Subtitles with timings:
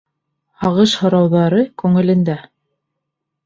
[0.63, 2.41] Һағыш-һорауҙары күңелендә.